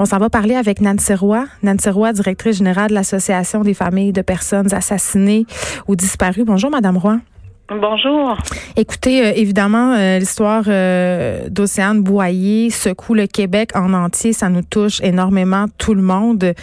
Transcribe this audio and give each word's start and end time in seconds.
On 0.00 0.04
s'en 0.04 0.18
va 0.18 0.30
parler 0.30 0.54
avec 0.54 0.80
Nancy 0.80 1.12
Roy. 1.12 1.44
Nancy 1.64 1.90
Roy, 1.90 2.12
directrice 2.12 2.58
générale 2.58 2.90
de 2.90 2.94
l'Association 2.94 3.62
des 3.62 3.74
familles 3.74 4.12
de 4.12 4.22
personnes 4.22 4.72
assassinées 4.72 5.44
ou 5.88 5.96
disparues. 5.96 6.44
Bonjour, 6.44 6.70
Madame 6.70 6.96
Roy. 6.96 7.18
Bonjour. 7.70 8.38
Écoutez, 8.76 9.26
euh, 9.26 9.32
évidemment, 9.36 9.92
euh, 9.92 10.18
l'histoire 10.18 10.64
euh, 10.68 11.50
d'Océane 11.50 12.02
Boyer 12.02 12.70
secoue 12.70 13.12
le 13.12 13.26
Québec 13.26 13.72
en 13.74 13.92
entier. 13.92 14.32
Ça 14.32 14.48
nous 14.48 14.62
touche 14.62 15.02
énormément, 15.02 15.66
tout 15.76 15.92
le 15.92 16.00
monde. 16.00 16.54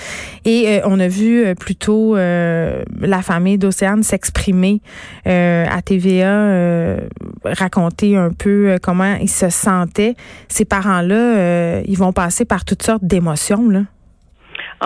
Et 0.46 0.82
on 0.84 1.00
a 1.00 1.08
vu 1.08 1.54
plutôt 1.56 2.16
la 2.16 3.22
famille 3.22 3.58
d'Océane 3.58 4.04
s'exprimer 4.04 4.82
à 5.26 5.82
TVA, 5.84 6.98
raconter 7.44 8.16
un 8.16 8.32
peu 8.32 8.78
comment 8.82 9.16
ils 9.22 9.30
se 9.30 9.50
sentaient. 9.50 10.16
Ces 10.48 10.66
parents-là, 10.66 11.82
ils 11.82 11.98
vont 11.98 12.14
passer 12.14 12.46
par 12.46 12.66
toutes 12.66 12.84
sortes 12.84 13.04
d'émotions. 13.04 13.70
Là. 13.70 13.82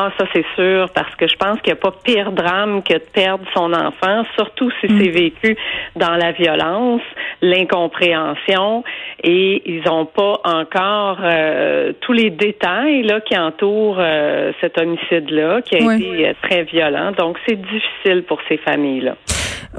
Ah, 0.02 0.14
ça 0.18 0.26
c'est 0.32 0.46
sûr, 0.56 0.90
parce 0.96 1.14
que 1.18 1.28
je 1.28 1.36
pense 1.36 1.60
qu'il 1.60 1.74
n'y 1.74 1.78
a 1.78 1.82
pas 1.82 1.92
pire 1.92 2.32
drame 2.32 2.84
que 2.84 2.94
de 2.94 3.04
perdre 3.12 3.44
son 3.54 3.74
enfant, 3.74 4.24
surtout 4.38 4.72
si 4.80 4.88
c'est 4.88 5.10
mm. 5.10 5.12
vécu 5.12 5.58
dans 5.98 6.16
la 6.16 6.32
violence, 6.32 7.02
l'incompréhension, 7.42 8.86
et 9.22 9.62
ils 9.66 9.84
n'ont 9.84 10.06
pas 10.06 10.40
encore 10.46 11.18
euh, 11.22 11.92
tous 12.00 12.14
les 12.14 12.30
détails 12.30 13.04
là 13.04 13.20
qui 13.20 13.38
entourent 13.38 14.00
euh, 14.00 14.54
cet 14.62 14.78
homicide-là, 14.78 15.64
qui 15.64 15.76
a 15.76 15.80
été 15.80 16.30
euh, 16.30 16.34
très 16.44 16.64
violent. 16.64 17.12
Donc 17.12 17.38
c'est 17.46 17.60
difficile 17.60 18.24
pour 18.24 18.40
ces 18.48 18.56
familles-là. 18.56 19.18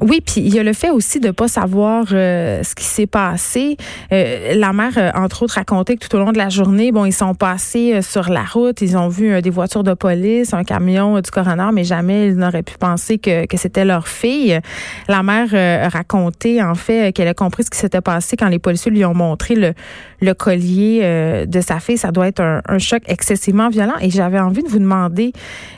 Oui, 0.01 0.21
puis 0.25 0.41
il 0.41 0.55
y 0.55 0.59
a 0.59 0.63
le 0.63 0.73
fait 0.73 0.91
aussi 0.91 1.19
de 1.19 1.33
pas 1.33 1.49
savoir 1.49 2.07
euh, 2.13 2.63
ce 2.63 2.77
qui 2.77 2.85
s'est 2.85 3.09
passé. 3.09 3.77
Euh, 4.13 4.55
la 4.55 4.73
mère, 4.73 4.93
euh, 4.97 5.11
entre 5.17 5.43
autres, 5.43 5.55
racontait 5.55 5.97
que 5.97 6.07
tout 6.07 6.17
au 6.17 6.21
long 6.21 6.31
de 6.31 6.39
la 6.39 6.49
journée, 6.49 6.93
bon, 6.93 7.05
ils 7.05 7.13
sont 7.13 7.35
passés 7.35 8.01
sur 8.01 8.31
la 8.31 8.45
route, 8.45 8.81
ils 8.83 8.97
ont 8.97 9.09
vu 9.09 9.43
des 9.43 9.51
voitures 9.51 9.83
de 9.83 9.95
police, 9.95 10.55
un 10.55 10.63
camion 10.63 11.21
du 11.21 11.31
coroner, 11.31 11.71
mais 11.73 11.83
jamais 11.83 12.29
ils 12.29 12.37
n'auraient 12.37 12.63
pu 12.63 12.79
penser 12.79 13.19
que, 13.19 13.47
que 13.47 13.57
c'était 13.57 13.85
leur 13.85 14.07
fille. 14.07 14.61
La 15.09 15.25
mère 15.25 15.91
racontait 15.91 16.63
en 16.63 16.77
fait 16.77 17.13
qu'elle 17.13 17.29
a 17.29 17.35
compris 17.35 17.65
ce 17.65 17.71
qui 17.71 17.79
s'était 17.79 18.01
passé 18.01 18.37
quand 18.37 18.49
les 18.49 18.61
policiers 18.61 18.93
lui 18.93 19.05
ont 19.05 19.15
montré 19.15 19.57
le, 19.57 19.75
le 20.21 20.35
collier 20.35 21.47
de 21.47 21.61
sa 21.61 21.81
fille. 21.81 21.99
Ça 21.99 22.13
doit 22.13 22.29
être 22.29 22.41
un, 22.41 22.63
un 22.69 22.79
choc 22.79 23.03
excessivement 23.07 23.69
violent. 23.69 23.95
Et 24.01 24.11
j'avais 24.11 24.39
envie 24.39 24.63
de 24.63 24.69
vous 24.69 24.79
demander 24.79 25.33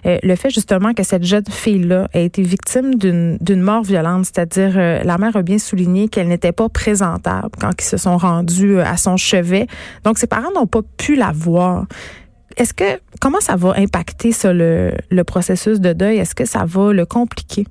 le 0.04 0.36
fait 0.36 0.50
justement 0.50 0.92
que 0.92 1.02
cette 1.02 1.24
jeune 1.24 1.44
fille-là 1.48 2.08
a 2.12 2.18
été 2.18 2.42
victime 2.42 2.96
d'une 2.96 3.62
mort 3.62 3.82
violente 3.82 4.01
c'est-à-dire 4.24 4.72
euh, 4.76 5.02
la 5.02 5.18
mère 5.18 5.36
a 5.36 5.42
bien 5.42 5.58
souligné 5.58 6.08
qu'elle 6.08 6.28
n'était 6.28 6.52
pas 6.52 6.68
présentable 6.68 7.50
quand 7.60 7.70
ils 7.78 7.84
se 7.84 7.96
sont 7.96 8.16
rendus 8.16 8.78
euh, 8.78 8.84
à 8.84 8.96
son 8.96 9.16
chevet. 9.16 9.66
Donc 10.04 10.18
ses 10.18 10.26
parents 10.26 10.52
n'ont 10.54 10.66
pas 10.66 10.82
pu 10.96 11.16
la 11.16 11.32
voir. 11.32 11.86
Est-ce 12.56 12.74
que 12.74 13.00
comment 13.20 13.40
ça 13.40 13.56
va 13.56 13.74
impacter 13.76 14.32
ça, 14.32 14.52
le, 14.52 14.92
le 15.10 15.24
processus 15.24 15.80
de 15.80 15.92
deuil? 15.92 16.18
Est-ce 16.18 16.34
que 16.34 16.44
ça 16.44 16.64
va 16.66 16.92
le 16.92 17.06
compliquer? 17.06 17.66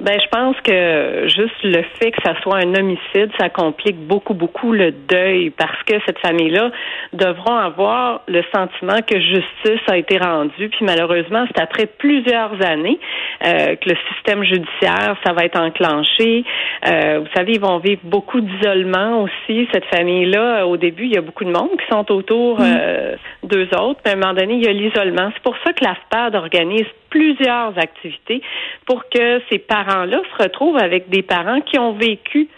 Ben, 0.00 0.18
je 0.20 0.28
pense 0.28 0.56
que 0.62 1.28
juste 1.28 1.62
le 1.62 1.82
fait 1.98 2.10
que 2.10 2.20
ça 2.24 2.34
soit 2.42 2.56
un 2.56 2.74
homicide, 2.74 3.30
ça 3.38 3.48
complique 3.48 3.96
beaucoup, 3.96 4.34
beaucoup 4.34 4.72
le 4.72 4.90
deuil 4.90 5.50
parce 5.50 5.80
que 5.84 5.94
cette 6.04 6.18
famille-là 6.18 6.72
devront 7.12 7.56
avoir 7.56 8.22
le 8.26 8.42
sentiment 8.52 9.00
que 9.06 9.20
justice 9.20 9.80
a 9.86 9.96
été 9.96 10.18
rendue. 10.18 10.68
Puis 10.68 10.84
malheureusement, 10.84 11.44
c'est 11.46 11.62
après 11.62 11.86
plusieurs 11.86 12.60
années 12.66 12.98
euh, 13.46 13.76
que 13.76 13.90
le 13.90 13.96
système 14.12 14.42
judiciaire, 14.42 15.16
ça 15.24 15.32
va 15.32 15.44
être 15.44 15.60
enclenché. 15.60 16.44
Euh, 16.86 17.20
vous 17.20 17.32
savez, 17.34 17.52
ils 17.52 17.60
vont 17.60 17.78
vivre 17.78 18.00
beaucoup 18.02 18.40
d'isolement 18.40 19.22
aussi. 19.22 19.68
Cette 19.72 19.86
famille-là, 19.86 20.66
au 20.66 20.76
début, 20.76 21.04
il 21.04 21.14
y 21.14 21.18
a 21.18 21.22
beaucoup 21.22 21.44
de 21.44 21.52
monde 21.52 21.70
qui 21.78 21.86
sont 21.88 22.10
autour 22.10 22.58
mm. 22.58 22.64
euh, 22.64 23.16
d'eux 23.44 23.68
autres. 23.78 24.00
Puis 24.02 24.12
à 24.12 24.16
un 24.16 24.20
moment 24.20 24.34
donné, 24.34 24.54
il 24.54 24.64
y 24.64 24.68
a 24.68 24.72
l'isolement. 24.72 25.30
C'est 25.34 25.42
pour 25.44 25.56
ça 25.64 25.72
que 25.72 25.84
l'AFPAD 25.84 26.34
organise 26.34 26.86
plusieurs 27.14 27.78
activités 27.78 28.42
pour 28.86 29.08
que 29.08 29.40
ces 29.48 29.60
parents-là 29.60 30.20
se 30.36 30.42
retrouvent 30.42 30.78
avec 30.82 31.08
des 31.10 31.22
parents 31.22 31.60
qui 31.60 31.78
ont 31.78 31.92
vécu 31.92 32.48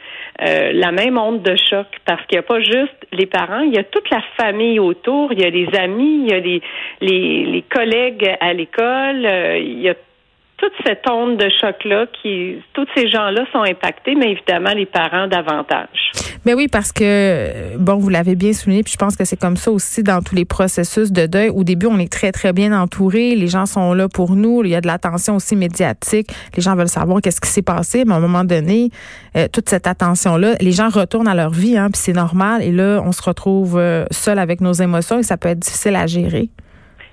euh, 0.40 0.72
la 0.72 0.92
même 0.92 1.18
onde 1.18 1.42
de 1.42 1.54
choc. 1.56 1.86
Parce 2.06 2.24
qu'il 2.26 2.36
n'y 2.36 2.40
a 2.40 2.42
pas 2.42 2.60
juste 2.60 3.06
les 3.12 3.26
parents, 3.26 3.60
il 3.60 3.74
y 3.74 3.78
a 3.78 3.84
toute 3.84 4.08
la 4.08 4.22
famille 4.38 4.80
autour, 4.80 5.30
il 5.32 5.42
y 5.42 5.44
a 5.44 5.50
les 5.50 5.68
amis, 5.78 6.22
il 6.24 6.30
y 6.30 6.32
a 6.32 6.40
les, 6.40 6.62
les, 7.02 7.44
les 7.44 7.62
collègues 7.62 8.34
à 8.40 8.54
l'école, 8.54 9.26
euh, 9.26 9.58
il 9.58 9.80
y 9.80 9.90
a 9.90 9.94
toute 10.56 10.72
cette 10.86 11.08
onde 11.08 11.36
de 11.36 11.48
choc-là, 11.60 12.06
qui, 12.22 12.62
tous 12.72 12.86
ces 12.94 13.08
gens-là 13.08 13.44
sont 13.52 13.62
impactés, 13.62 14.14
mais 14.14 14.32
évidemment, 14.32 14.72
les 14.74 14.86
parents 14.86 15.26
davantage. 15.26 16.12
Mais 16.46 16.54
oui, 16.54 16.68
parce 16.68 16.92
que, 16.92 17.76
bon, 17.76 17.96
vous 17.96 18.08
l'avez 18.08 18.36
bien 18.36 18.52
souligné, 18.52 18.82
puis 18.82 18.92
je 18.92 18.96
pense 18.96 19.16
que 19.16 19.24
c'est 19.24 19.38
comme 19.38 19.56
ça 19.56 19.70
aussi 19.70 20.02
dans 20.02 20.22
tous 20.22 20.34
les 20.34 20.44
processus 20.44 21.12
de 21.12 21.26
deuil. 21.26 21.50
Au 21.50 21.64
début, 21.64 21.86
on 21.86 21.98
est 21.98 22.10
très, 22.10 22.32
très 22.32 22.52
bien 22.52 22.72
entouré. 22.72 23.34
Les 23.34 23.48
gens 23.48 23.66
sont 23.66 23.92
là 23.92 24.08
pour 24.08 24.34
nous. 24.34 24.62
Il 24.64 24.70
y 24.70 24.74
a 24.74 24.80
de 24.80 24.86
l'attention 24.86 25.36
aussi 25.36 25.56
médiatique. 25.56 26.28
Les 26.56 26.62
gens 26.62 26.74
veulent 26.74 26.88
savoir 26.88 27.20
qu'est-ce 27.20 27.40
qui 27.40 27.50
s'est 27.50 27.62
passé. 27.62 28.04
Mais 28.06 28.14
à 28.14 28.16
un 28.16 28.20
moment 28.20 28.44
donné, 28.44 28.90
euh, 29.36 29.48
toute 29.52 29.68
cette 29.68 29.86
attention-là, 29.86 30.54
les 30.60 30.72
gens 30.72 30.88
retournent 30.88 31.28
à 31.28 31.34
leur 31.34 31.50
vie, 31.50 31.76
hein, 31.76 31.90
puis 31.92 32.00
c'est 32.00 32.12
normal. 32.12 32.62
Et 32.62 32.72
là, 32.72 33.02
on 33.04 33.12
se 33.12 33.22
retrouve 33.22 33.76
euh, 33.76 34.04
seul 34.10 34.38
avec 34.38 34.60
nos 34.60 34.72
émotions 34.72 35.18
et 35.18 35.22
ça 35.22 35.36
peut 35.36 35.48
être 35.48 35.58
difficile 35.58 35.96
à 35.96 36.06
gérer. 36.06 36.48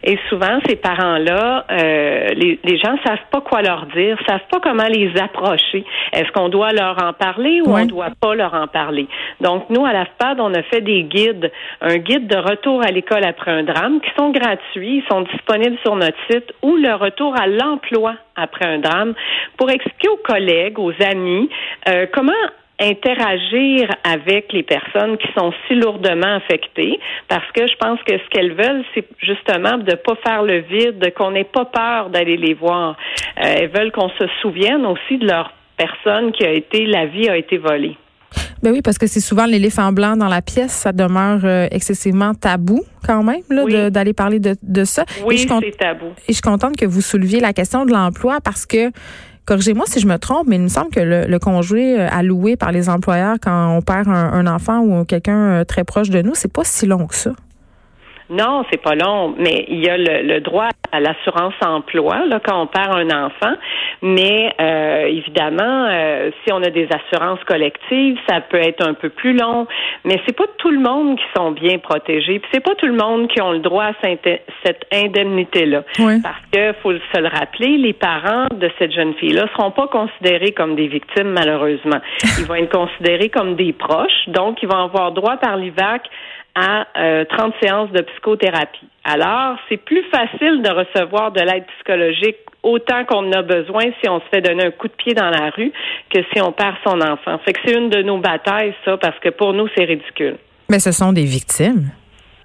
Et 0.04 0.18
souvent, 0.30 0.60
ces 0.68 0.76
parents-là, 0.76 1.66
euh, 1.72 2.28
les, 2.36 2.60
les 2.64 2.78
gens 2.78 2.96
savent 3.06 3.26
pas 3.32 3.42
quoi 3.42 3.62
leur 3.62 3.86
dire, 3.88 4.18
savent 4.28 4.48
pas 4.52 4.60
comment 4.60 4.88
les 4.88 5.12
approcher. 5.20 5.86
Est-ce 6.12 6.32
qu'on 6.32 6.50
doit 6.50 6.72
leur 6.72 7.02
en 7.02 7.14
parler 7.14 7.62
ou 7.62 7.76
on 7.76 7.86
doit 7.86 8.12
pas 8.20 8.36
leur 8.36 8.54
en 8.54 8.68
parler? 8.68 9.08
Donc, 9.40 9.70
nous, 9.70 9.86
à 9.86 9.94
la 9.94 10.06
FPAD, 10.06 10.40
on 10.40 10.54
a 10.54 10.64
fait 10.64 10.82
des 10.82 11.04
guides, 11.04 11.52
un 11.82 11.98
guide 11.98 12.28
de 12.28 12.38
retour 12.38 12.84
à 12.84 12.92
l'école 12.92 13.24
après 13.24 13.52
un 13.52 13.64
drame 13.64 14.02
qui 14.02 14.10
sont 14.18 14.32
gratuits, 14.32 15.04
ils 15.04 15.06
sont 15.10 15.22
disponibles 15.22 15.78
sur 15.84 15.96
notre 15.96 16.18
site 16.30 16.54
ou 16.62 16.76
le 16.76 16.94
retour 16.96 17.34
à 17.40 17.48
l'emploi 17.48 18.16
après 18.36 18.66
un 18.66 18.80
drame 18.80 19.14
pour 19.58 19.70
expliquer 19.70 20.10
aux 20.10 20.18
collègues, 20.18 20.80
aux 20.80 20.94
amis, 21.02 21.50
euh, 21.90 22.08
comment 22.12 22.34
interagir 22.80 23.90
avec 24.04 24.52
les 24.52 24.64
personnes 24.64 25.18
qui 25.18 25.28
sont 25.38 25.54
si 25.68 25.76
lourdement 25.76 26.36
affectées 26.36 27.00
parce 27.28 27.50
que 27.54 27.68
je 27.68 27.76
pense 27.78 28.00
que 28.04 28.18
ce 28.18 28.30
qu'elles 28.30 28.54
veulent, 28.54 28.84
c'est 28.94 29.08
justement 29.20 29.78
de 29.78 29.92
ne 29.92 29.96
pas 29.96 30.16
faire 30.24 30.44
le 30.44 30.60
vide, 30.60 31.14
qu'on 31.16 31.32
n'ait 31.32 31.44
pas 31.44 31.66
peur 31.66 32.10
d'aller 32.10 32.38
les 32.38 32.54
voir. 32.54 32.98
Euh, 33.38 33.56
elles 33.58 33.70
veulent 33.70 33.92
qu'on 33.92 34.10
se 34.10 34.26
souvienne 34.42 34.86
aussi 34.86 35.18
de 35.18 35.28
leur 35.28 35.54
personne 35.78 36.32
qui 36.32 36.44
a 36.46 36.52
été, 36.52 36.86
la 36.86 37.06
vie 37.06 37.30
a 37.30 37.38
été 37.38 37.58
volée. 37.58 37.98
Ben 38.64 38.72
oui, 38.72 38.82
parce 38.82 38.98
que 38.98 39.08
c'est 39.08 39.20
souvent 39.20 39.46
l'éléphant 39.46 39.92
blanc 39.92 40.16
dans 40.16 40.30
la 40.30 40.42
pièce, 40.42 40.72
ça 40.72 40.92
demeure 40.92 41.42
euh, 41.44 41.68
excessivement 41.70 42.34
tabou 42.34 42.82
quand 43.06 43.22
même 43.22 43.42
là 43.50 43.90
d'aller 43.90 44.14
parler 44.14 44.40
de, 44.40 44.56
de 44.64 44.84
ça. 44.86 45.04
Oui, 45.26 45.38
c'est 45.38 45.78
tabou. 45.78 46.08
Et 46.28 46.30
je 46.30 46.34
suis 46.34 46.42
contente 46.42 46.78
que 46.78 46.86
vous 46.86 47.02
souleviez 47.02 47.42
la 47.42 47.54
question 47.54 47.86
de 47.86 47.92
l'emploi 47.92 48.40
parce 48.42 48.66
que 48.66 48.92
Corrigez-moi 49.46 49.86
si 49.88 50.00
je 50.00 50.08
me 50.08 50.18
trompe, 50.18 50.48
mais 50.48 50.56
il 50.56 50.62
me 50.62 50.68
semble 50.70 50.90
que 50.90 51.02
le, 51.02 51.40
congé 51.40 52.00
euh, 52.00 52.08
alloué 52.10 52.56
par 52.56 52.72
les 52.72 52.88
employeurs 52.88 53.38
quand 53.42 53.76
on 53.76 53.82
perd 53.82 54.08
un, 54.08 54.48
enfant 54.48 54.80
ou 54.80 55.04
quelqu'un 55.04 55.38
euh, 55.38 55.64
très 55.66 55.84
proche 55.84 56.10
de 56.10 56.22
nous, 56.22 56.34
c'est 56.34 56.52
pas 56.52 56.64
si 56.64 56.86
long 56.86 57.08
que 57.08 57.16
ça. 57.16 57.34
Non, 58.30 58.64
c'est 58.72 58.82
pas 58.82 58.96
long, 58.96 59.36
mais 59.38 59.66
il 59.68 59.84
y 59.84 59.90
a 59.90 59.98
le, 59.98 60.40
droit 60.40 60.70
à 60.92 61.00
l'assurance 61.00 61.54
emploi 61.66 62.26
là, 62.28 62.40
quand 62.40 62.62
on 62.62 62.68
perd 62.68 62.96
un 62.96 63.26
enfant. 63.26 63.54
Mais 64.02 64.54
euh, 64.60 65.06
évidemment, 65.06 65.88
euh, 65.90 66.32
si 66.44 66.52
on 66.52 66.62
a 66.64 66.70
des 66.70 66.88
assurances 66.92 67.44
collectives, 67.46 68.18
ça 68.28 68.42
peut 68.42 68.58
être 68.58 68.86
un 68.86 68.94
peu 68.94 69.10
plus 69.10 69.34
long. 69.34 69.68
Mais 70.06 70.20
c'est 70.26 70.36
pas 70.36 70.46
tout 70.58 70.72
le 70.72 70.80
monde 70.80 71.18
qui 71.18 71.26
sont 71.36 71.52
bien 71.52 71.78
protégés. 71.80 72.40
Puis 72.40 72.50
c'est 72.54 72.64
pas 72.64 72.76
tout 72.76 72.88
le 72.88 72.96
monde 72.96 73.28
qui 73.28 73.42
ont 73.42 73.52
le 73.52 73.60
droit 73.60 73.86
à 73.86 73.94
cette 74.02 74.88
indemnité-là. 74.94 75.84
Parce 75.98 76.42
que 76.52 76.74
faut 76.82 76.94
se 76.94 77.20
le 77.20 77.28
rappeler, 77.28 77.78
les 77.78 77.94
parents 77.94 78.48
de 78.52 78.70
cette 78.80 78.92
jeune 78.92 79.14
fille-là 79.16 79.48
seront 79.56 79.72
pas 79.72 79.88
considérés 79.88 80.52
comme 80.52 80.76
des 80.76 80.88
victimes 80.88 81.32
malheureusement. 81.32 82.00
Ils 82.40 82.46
vont 82.46 82.56
être 82.56 82.72
considérés 82.72 83.30
comme 83.30 83.56
des 83.56 83.74
proches, 83.74 84.28
donc 84.28 84.62
ils 84.62 84.70
vont 84.70 84.84
avoir 84.84 85.12
droit 85.12 85.38
par 85.38 85.58
l'IVAC 85.58 86.10
à 86.56 86.86
30 86.96 86.96
euh, 86.98 87.52
séances 87.62 87.92
de 87.92 88.02
psychothérapie. 88.02 88.88
Alors, 89.04 89.58
c'est 89.70 89.78
plus 89.78 90.04
facile 90.12 90.62
de 90.62 90.70
recevoir 90.70 91.32
de 91.32 91.42
l'aide 91.42 91.66
psychologique 91.78 92.38
autant 92.62 93.04
qu'on 93.06 93.28
en 93.28 93.32
a 93.34 93.42
besoin 93.42 93.84
si 94.02 94.10
on 94.10 94.20
se 94.20 94.26
fait 94.32 94.42
donner 94.42 94.66
un 94.66 94.72
coup 94.72 94.88
de 94.88 94.94
pied 94.94 95.14
dans 95.14 95.30
la 95.30 95.50
rue 95.50 95.72
que 96.10 96.20
si 96.34 96.42
on 96.42 96.52
perd 96.52 96.76
son 96.86 97.02
enfant. 97.02 97.38
Fait 97.46 97.54
que 97.54 97.60
c'est 97.66 97.74
une 97.74 97.90
de 97.90 98.02
nos 98.02 98.20
batailles, 98.20 98.74
ça, 98.86 98.98
parce 98.98 99.20
que 99.20 99.30
pour 99.30 99.54
nous, 99.54 99.68
c'est 99.76 99.84
ridicule. 99.84 100.38
Mais 100.70 100.80
ce 100.80 100.92
sont 100.92 101.12
des 101.12 101.26
victimes. 101.26 101.90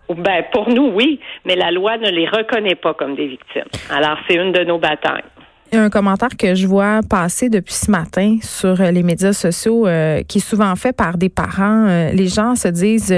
Ben, 0.09 0.43
pour 0.53 0.71
nous, 0.71 0.91
oui, 0.95 1.21
mais 1.45 1.55
la 1.55 1.71
loi 1.71 1.99
ne 1.99 2.11
les 2.11 2.27
reconnaît 2.27 2.75
pas 2.75 2.95
comme 2.95 3.15
des 3.15 3.27
victimes. 3.27 3.69
Alors, 3.91 4.17
c'est 4.27 4.37
une 4.37 4.53
de 4.53 4.65
nos 4.65 4.79
batailles. 4.79 5.23
Il 5.71 5.77
y 5.77 5.79
a 5.79 5.83
un 5.83 5.91
commentaire 5.91 6.31
que 6.39 6.55
je 6.55 6.67
vois 6.67 7.01
passer 7.09 7.51
depuis 7.51 7.75
ce 7.75 7.91
matin 7.91 8.39
sur 8.41 8.77
les 8.77 9.03
médias 9.03 9.35
sociaux 9.35 9.87
euh, 9.87 10.23
qui 10.27 10.39
est 10.39 10.41
souvent 10.41 10.75
fait 10.77 10.97
par 10.97 11.19
des 11.19 11.29
parents. 11.29 11.87
Euh, 11.87 12.11
les 12.11 12.27
gens 12.27 12.55
se 12.55 12.69
disent 12.69 13.15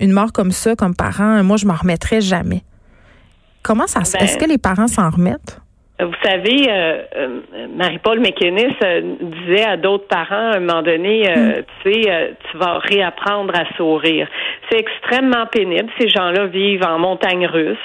une 0.00 0.12
mort 0.12 0.32
comme 0.32 0.50
ça, 0.50 0.74
comme 0.74 0.94
parent, 0.94 1.42
moi, 1.44 1.56
je 1.56 1.66
m'en 1.66 1.74
remettrai 1.74 2.20
jamais. 2.20 2.62
Comment 3.62 3.86
ça 3.86 4.04
se... 4.04 4.16
Est-ce 4.16 4.38
ben, 4.38 4.46
que 4.46 4.50
les 4.50 4.58
parents 4.58 4.88
s'en 4.88 5.10
remettent? 5.10 5.60
Vous 6.02 6.14
savez, 6.24 6.66
euh, 6.68 7.02
euh, 7.16 7.38
Marie-Paul 7.76 8.20
McInnes 8.20 8.72
euh, 8.82 9.00
disait 9.20 9.64
à 9.64 9.76
d'autres 9.76 10.06
parents 10.06 10.52
à 10.52 10.56
un 10.56 10.60
moment 10.60 10.82
donné, 10.82 11.22
hmm. 11.24 11.62
tu 11.82 11.92
sais, 11.92 12.36
tu 12.50 12.56
vas 12.56 12.78
réapprendre 12.78 13.52
à 13.54 13.66
sourire. 13.76 14.26
C'est 14.70 14.78
extrêmement 14.78 15.46
pénible. 15.46 15.90
Ces 15.98 16.08
gens-là 16.08 16.46
vivent 16.46 16.86
en 16.86 16.98
montagne 16.98 17.46
russe. 17.46 17.76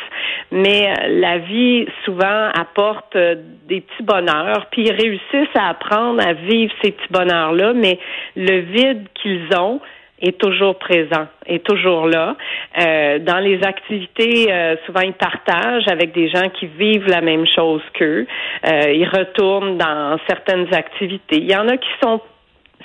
mais 0.52 0.94
la 1.10 1.40
vie 1.40 1.88
souvent 2.06 2.50
apporte 2.58 3.18
des 3.18 3.82
petits 3.82 4.04
bonheurs, 4.04 4.68
puis 4.72 4.84
ils 4.84 4.94
réussissent 4.94 5.56
à 5.56 5.70
apprendre 5.70 6.26
à 6.26 6.34
vivre 6.34 6.72
ces 6.82 6.92
petits 6.92 7.12
bonheurs-là, 7.12 7.74
mais 7.74 8.00
le 8.36 8.60
vide 8.60 9.08
qu'ils 9.22 9.50
ont, 9.58 9.82
est 10.26 10.38
toujours 10.38 10.78
présent, 10.78 11.28
est 11.46 11.64
toujours 11.64 12.08
là. 12.08 12.36
Euh, 12.80 13.20
dans 13.20 13.40
les 13.40 13.64
activités, 13.64 14.52
euh, 14.52 14.76
souvent 14.86 15.02
ils 15.02 15.14
partagent 15.14 15.88
avec 15.88 16.14
des 16.14 16.30
gens 16.30 16.50
qui 16.50 16.68
vivent 16.68 17.08
la 17.08 17.22
même 17.22 17.46
chose 17.46 17.82
qu'eux. 17.94 18.26
Euh, 18.66 18.92
ils 18.92 19.08
retournent 19.08 19.78
dans 19.78 20.18
certaines 20.28 20.74
activités. 20.74 21.38
Il 21.38 21.50
y 21.50 21.56
en 21.56 21.68
a 21.68 21.78
qui 21.78 21.90
sont 22.02 22.22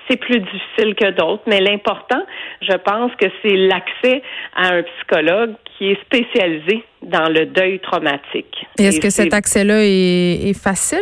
c'est 0.08 0.16
plus 0.16 0.40
difficile 0.40 0.94
que 0.96 1.10
d'autres, 1.10 1.42
mais 1.46 1.60
l'important, 1.60 2.22
je 2.62 2.76
pense 2.78 3.12
que 3.16 3.26
c'est 3.43 3.56
l'accès 3.56 4.22
à 4.56 4.75
un 4.75 4.82
psychologue 4.82 5.52
qui 5.64 5.90
est 5.90 6.00
spécialisé 6.02 6.82
dans 7.02 7.28
le 7.28 7.46
deuil 7.46 7.78
traumatique. 7.78 8.66
Est-ce 8.78 9.00
que 9.00 9.10
cet 9.10 9.32
accès-là 9.32 9.84
est, 9.84 10.48
est 10.48 10.60
facile? 10.60 10.98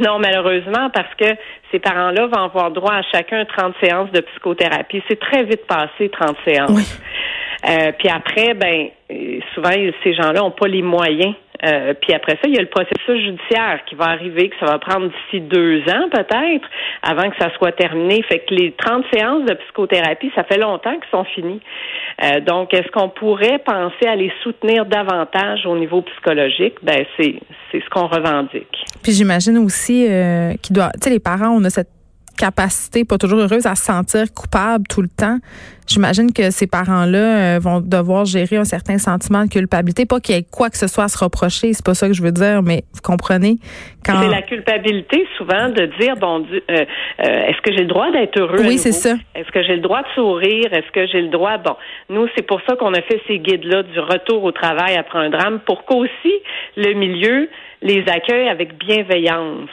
Non, 0.00 0.18
malheureusement, 0.18 0.90
parce 0.90 1.14
que 1.14 1.36
ces 1.70 1.78
parents-là 1.78 2.26
vont 2.26 2.44
avoir 2.44 2.70
droit 2.70 2.94
à 2.94 3.02
chacun 3.02 3.44
30 3.44 3.74
séances 3.82 4.10
de 4.12 4.20
psychothérapie. 4.20 5.02
C'est 5.08 5.18
très 5.18 5.44
vite 5.44 5.66
passé, 5.66 6.08
30 6.10 6.36
séances. 6.46 7.00
Euh, 7.66 7.90
puis 7.98 8.08
après, 8.08 8.54
ben, 8.54 8.88
souvent, 9.54 9.70
ces 10.04 10.14
gens-là 10.14 10.40
n'ont 10.40 10.50
pas 10.50 10.68
les 10.68 10.82
moyens 10.82 11.34
euh, 11.64 11.94
puis 12.00 12.12
après 12.12 12.32
ça, 12.32 12.48
il 12.48 12.54
y 12.54 12.58
a 12.58 12.62
le 12.62 12.68
processus 12.68 13.24
judiciaire 13.24 13.80
qui 13.86 13.94
va 13.94 14.06
arriver, 14.06 14.48
que 14.48 14.56
ça 14.60 14.66
va 14.66 14.78
prendre 14.78 15.08
d'ici 15.08 15.40
deux 15.40 15.80
ans 15.88 16.08
peut-être, 16.10 16.68
avant 17.02 17.30
que 17.30 17.36
ça 17.38 17.50
soit 17.56 17.72
terminé. 17.72 18.22
Fait 18.22 18.40
que 18.40 18.54
les 18.54 18.72
30 18.72 19.04
séances 19.12 19.44
de 19.44 19.54
psychothérapie, 19.54 20.30
ça 20.34 20.44
fait 20.44 20.58
longtemps 20.58 20.94
qu'ils 20.94 21.10
sont 21.10 21.24
finies. 21.24 21.60
Euh, 22.22 22.40
donc, 22.40 22.74
est-ce 22.74 22.90
qu'on 22.90 23.08
pourrait 23.08 23.58
penser 23.64 24.06
à 24.06 24.16
les 24.16 24.32
soutenir 24.42 24.86
davantage 24.86 25.66
au 25.66 25.76
niveau 25.76 26.02
psychologique? 26.02 26.74
Ben, 26.82 27.04
c'est 27.18 27.36
c'est 27.72 27.82
ce 27.82 27.90
qu'on 27.90 28.06
revendique. 28.06 28.84
Puis 29.02 29.12
j'imagine 29.12 29.58
aussi 29.58 30.06
euh, 30.08 30.54
qu'il 30.62 30.74
doit, 30.74 30.90
tu 30.94 31.00
sais, 31.02 31.10
les 31.10 31.20
parents, 31.20 31.50
on 31.50 31.64
a 31.64 31.70
cette 31.70 31.95
capacité, 32.36 33.04
pas 33.04 33.18
toujours 33.18 33.40
heureuse, 33.40 33.66
à 33.66 33.74
se 33.74 33.84
sentir 33.84 34.32
coupable 34.34 34.84
tout 34.88 35.02
le 35.02 35.08
temps. 35.08 35.38
J'imagine 35.86 36.32
que 36.32 36.50
ces 36.50 36.66
parents-là 36.66 37.56
euh, 37.56 37.58
vont 37.60 37.80
devoir 37.80 38.24
gérer 38.24 38.56
un 38.56 38.64
certain 38.64 38.98
sentiment 38.98 39.44
de 39.44 39.48
culpabilité. 39.48 40.04
Pas 40.04 40.18
qu'il 40.18 40.34
y 40.34 40.38
ait 40.38 40.46
quoi 40.50 40.68
que 40.68 40.76
ce 40.76 40.88
soit 40.88 41.04
à 41.04 41.08
se 41.08 41.22
reprocher, 41.22 41.72
c'est 41.72 41.84
pas 41.84 41.94
ça 41.94 42.08
que 42.08 42.12
je 42.12 42.22
veux 42.22 42.32
dire, 42.32 42.60
mais 42.62 42.82
vous 42.92 43.02
comprenez 43.02 43.56
quand. 44.04 44.20
C'est 44.20 44.28
la 44.28 44.42
culpabilité 44.42 45.26
souvent 45.38 45.68
de 45.68 45.86
dire 46.00 46.16
bon, 46.16 46.44
euh, 46.52 46.58
euh, 46.70 46.84
est-ce 47.18 47.60
que 47.62 47.72
j'ai 47.72 47.82
le 47.82 47.88
droit 47.88 48.10
d'être 48.10 48.38
heureux 48.38 48.58
Oui, 48.60 48.78
c'est 48.78 48.92
ça. 48.92 49.14
Est-ce 49.36 49.50
que 49.52 49.62
j'ai 49.62 49.76
le 49.76 49.82
droit 49.82 50.02
de 50.02 50.08
sourire? 50.14 50.72
Est-ce 50.72 50.90
que 50.92 51.06
j'ai 51.06 51.22
le 51.22 51.28
droit 51.28 51.58
Bon, 51.58 51.76
nous 52.10 52.26
c'est 52.34 52.46
pour 52.46 52.60
ça 52.66 52.74
qu'on 52.74 52.92
a 52.92 53.02
fait 53.02 53.20
ces 53.28 53.38
guides-là 53.38 53.84
du 53.84 54.00
retour 54.00 54.42
au 54.42 54.52
travail 54.52 54.96
après 54.96 55.20
un 55.20 55.30
drame, 55.30 55.60
pour 55.60 55.84
qu'aussi 55.84 56.34
le 56.76 56.94
milieu 56.94 57.48
les 57.82 58.04
accueille 58.08 58.48
avec 58.48 58.76
bienveillance 58.76 59.70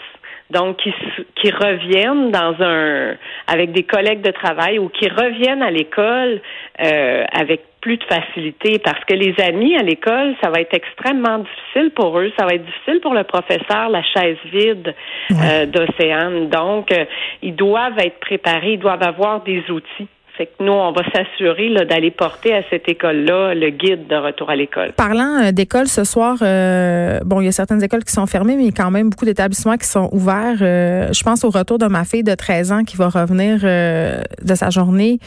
donc 0.53 0.77
qui, 0.77 0.93
qui 1.35 1.51
reviennent 1.51 2.31
dans 2.31 2.55
un 2.59 3.15
avec 3.47 3.71
des 3.71 3.83
collègues 3.83 4.21
de 4.21 4.31
travail 4.31 4.79
ou 4.79 4.89
qui 4.89 5.09
reviennent 5.09 5.61
à 5.61 5.71
l'école 5.71 6.41
euh, 6.81 7.23
avec 7.31 7.61
plus 7.81 7.97
de 7.97 8.03
facilité 8.05 8.79
parce 8.79 9.03
que 9.03 9.13
les 9.13 9.35
amis 9.43 9.75
à 9.75 9.83
l'école, 9.83 10.35
ça 10.41 10.49
va 10.49 10.61
être 10.61 10.73
extrêmement 10.73 11.39
difficile 11.39 11.91
pour 11.91 12.17
eux, 12.17 12.31
ça 12.39 12.45
va 12.45 12.53
être 12.53 12.65
difficile 12.65 13.01
pour 13.01 13.13
le 13.13 13.25
professeur, 13.25 13.89
la 13.89 14.01
chaise 14.03 14.37
vide 14.45 14.95
euh, 15.31 15.65
d'Océane. 15.65 16.49
Donc, 16.49 16.93
euh, 16.93 17.03
ils 17.41 17.55
doivent 17.55 17.99
être 17.99 18.19
préparés, 18.21 18.73
ils 18.73 18.79
doivent 18.79 19.03
avoir 19.03 19.41
des 19.41 19.69
outils. 19.69 20.07
Fait 20.35 20.47
que 20.47 20.63
nous, 20.63 20.71
on 20.71 20.91
va 20.91 21.03
s'assurer 21.11 21.69
d'aller 21.85 22.09
porter 22.09 22.55
à 22.55 22.63
cette 22.71 22.89
école-là 22.89 23.53
le 23.53 23.69
guide 23.69 24.07
de 24.07 24.15
retour 24.15 24.49
à 24.49 24.55
l'école. 24.55 24.91
Parlant 24.93 25.43
euh, 25.43 25.51
d'école 25.51 25.87
ce 25.87 26.03
soir, 26.03 26.37
euh, 26.41 27.19
bon, 27.23 27.39
il 27.39 27.45
y 27.45 27.47
a 27.47 27.51
certaines 27.51 27.83
écoles 27.83 28.03
qui 28.03 28.13
sont 28.13 28.25
fermées, 28.25 28.55
mais 28.55 28.63
il 28.63 28.65
y 28.65 28.69
a 28.69 28.83
quand 28.83 28.89
même 28.89 29.11
beaucoup 29.11 29.25
d'établissements 29.25 29.77
qui 29.77 29.87
sont 29.87 30.09
ouverts. 30.11 30.57
Euh, 30.61 31.13
je 31.13 31.23
pense 31.23 31.43
au 31.43 31.51
retour 31.51 31.77
de 31.77 31.85
ma 31.85 32.03
fille 32.03 32.23
de 32.23 32.33
13 32.33 32.71
ans 32.71 32.83
qui 32.83 32.97
va 32.97 33.09
revenir 33.09 33.59
de 33.61 34.55
sa 34.55 34.71
journée. 34.71 35.19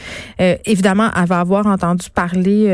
évidemment, 0.65 1.09
elle 1.15 1.27
va 1.27 1.39
avoir 1.39 1.67
entendu 1.67 2.09
parler 2.09 2.67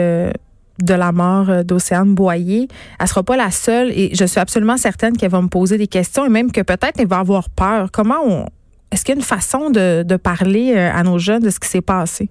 de 0.81 0.93
la 0.93 1.11
mort 1.11 1.63
d'Océane 1.63 2.15
Boyer. 2.15 2.67
Elle 2.99 3.07
sera 3.07 3.21
pas 3.21 3.37
la 3.37 3.51
seule 3.51 3.91
et 3.91 4.15
je 4.15 4.25
suis 4.25 4.39
absolument 4.39 4.77
certaine 4.77 5.15
qu'elle 5.15 5.29
va 5.29 5.41
me 5.41 5.49
poser 5.49 5.77
des 5.77 5.87
questions 5.87 6.25
et 6.25 6.29
même 6.29 6.51
que 6.51 6.61
peut-être 6.61 6.99
elle 6.99 7.07
va 7.07 7.19
avoir 7.19 7.49
peur. 7.49 7.89
Comment 7.91 8.21
on, 8.25 8.45
est-ce 8.93 9.03
qu'il 9.03 9.15
y 9.15 9.17
a 9.17 9.19
une 9.19 9.25
façon 9.25 9.71
de, 9.71 10.17
parler 10.17 10.73
euh, 10.75 10.91
à 10.93 11.01
nos 11.01 11.17
jeunes 11.17 11.41
de 11.41 11.49
ce 11.49 11.59
qui 11.59 11.67
s'est 11.67 11.81
passé? 11.81 12.29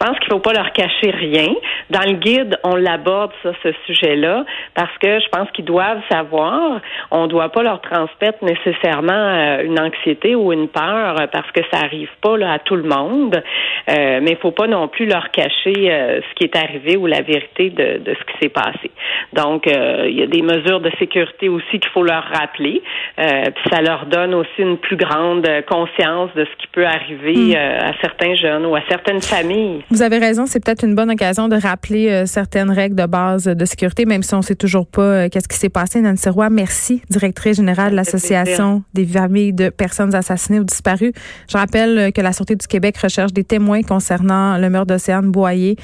Je 0.00 0.06
pense 0.06 0.18
qu'il 0.20 0.28
ne 0.28 0.34
faut 0.34 0.40
pas 0.40 0.54
leur 0.54 0.72
cacher 0.72 1.10
rien. 1.10 1.54
Dans 1.90 2.00
le 2.00 2.14
guide, 2.14 2.58
on 2.64 2.74
l'aborde, 2.74 3.32
ça, 3.42 3.50
ce 3.62 3.68
sujet-là, 3.86 4.46
parce 4.74 4.96
que 4.98 5.20
je 5.20 5.28
pense 5.28 5.50
qu'ils 5.50 5.66
doivent 5.66 6.00
savoir. 6.10 6.80
On 7.10 7.24
ne 7.24 7.26
doit 7.26 7.50
pas 7.50 7.62
leur 7.62 7.82
transmettre 7.82 8.42
nécessairement 8.42 9.12
euh, 9.12 9.62
une 9.62 9.78
anxiété 9.78 10.34
ou 10.34 10.54
une 10.54 10.68
peur, 10.68 11.16
parce 11.30 11.50
que 11.52 11.60
ça 11.70 11.80
arrive 11.84 12.08
pas 12.22 12.38
là, 12.38 12.52
à 12.52 12.58
tout 12.60 12.76
le 12.76 12.84
monde. 12.84 13.42
Euh, 13.90 14.20
mais 14.22 14.30
il 14.30 14.36
faut 14.38 14.52
pas 14.52 14.68
non 14.68 14.88
plus 14.88 15.04
leur 15.04 15.30
cacher 15.32 15.92
euh, 15.92 16.20
ce 16.22 16.34
qui 16.34 16.44
est 16.44 16.56
arrivé 16.56 16.96
ou 16.96 17.06
la 17.06 17.20
vérité 17.20 17.68
de, 17.68 17.98
de 17.98 18.14
ce 18.14 18.32
qui 18.32 18.38
s'est 18.40 18.48
passé. 18.48 18.90
Donc, 19.34 19.66
il 19.66 20.18
y 20.18 20.22
a 20.22 20.26
des 20.26 20.42
mesures 20.42 20.80
de 20.80 20.90
sécurité 20.98 21.48
aussi 21.50 21.78
qu'il 21.78 21.90
faut 21.92 22.02
leur 22.02 22.24
rappeler. 22.24 22.82
puis 23.16 23.70
ça 23.70 23.80
leur 23.80 24.06
donne 24.06 24.34
aussi 24.34 24.48
une 24.58 24.78
plus 24.78 24.96
grande 24.96 25.46
conscience 25.68 26.30
de 26.34 26.44
ce 26.44 26.56
qui 26.56 26.66
peut 26.72 26.86
arriver 26.86 27.54
hmm. 27.54 27.84
à 27.84 27.92
certains 28.00 28.34
jeunes 28.34 28.66
ou 28.66 28.74
à 28.74 28.80
certaines 28.88 29.20
familles. 29.20 29.84
Vous 29.92 30.02
avez 30.02 30.18
raison, 30.18 30.46
c'est 30.46 30.64
peut-être 30.64 30.84
une 30.84 30.94
bonne 30.94 31.10
occasion 31.10 31.48
de 31.48 31.56
rappeler 31.56 32.10
euh, 32.10 32.24
certaines 32.24 32.70
règles 32.70 32.94
de 32.94 33.06
base 33.06 33.46
de 33.46 33.64
sécurité, 33.64 34.04
même 34.04 34.22
si 34.22 34.32
on 34.34 34.36
ne 34.36 34.42
sait 34.42 34.54
toujours 34.54 34.86
pas 34.86 35.02
euh, 35.02 35.28
qu'est-ce 35.28 35.48
qui 35.48 35.58
s'est 35.58 35.68
passé. 35.68 36.00
Nancy 36.00 36.28
Roy, 36.28 36.48
merci, 36.48 37.02
directrice 37.10 37.56
générale 37.56 37.90
de 37.90 37.96
l'Association 37.96 38.84
des 38.94 39.04
familles 39.04 39.52
de 39.52 39.68
personnes 39.68 40.14
assassinées 40.14 40.60
ou 40.60 40.64
disparues. 40.64 41.12
Je 41.48 41.58
rappelle 41.58 41.98
euh, 41.98 42.12
que 42.12 42.20
la 42.20 42.32
Sûreté 42.32 42.54
du 42.54 42.68
Québec 42.68 42.98
recherche 42.98 43.32
des 43.32 43.42
témoins 43.42 43.82
concernant 43.82 44.58
le 44.58 44.70
meurtre 44.70 44.94
d'Océane 44.94 45.32
Boyer. 45.32 45.74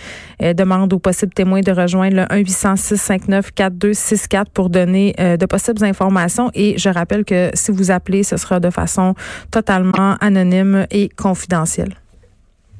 demande 0.40 0.92
aux 0.92 1.00
possibles 1.00 1.32
témoins 1.32 1.62
de 1.62 1.72
rejoindre 1.72 2.14
le 2.14 2.22
1-800-659-4264 2.44 4.44
pour 4.54 4.70
donner 4.70 5.16
de 5.18 5.46
possibles 5.46 5.84
informations. 5.84 6.52
Et 6.54 6.78
je 6.78 6.90
rappelle 6.90 7.24
que 7.24 7.50
si 7.54 7.72
vous 7.72 7.90
appelez, 7.90 8.22
ce 8.22 8.36
sera 8.36 8.60
de 8.60 8.70
façon 8.70 9.16
totalement 9.50 10.14
anonyme 10.20 10.86
et 10.92 11.08
confidentielle. 11.08 11.96